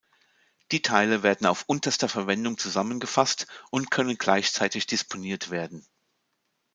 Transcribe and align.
Die 0.71 0.81
Teile 0.81 1.21
werden 1.21 1.45
auf 1.45 1.65
unterster 1.67 2.09
Verwendung 2.09 2.57
zusammengefasst 2.57 3.45
und 3.69 3.91
können 3.91 4.17
gleichzeitig 4.17 4.87
disponiert 4.87 5.51
werden. 5.51 5.85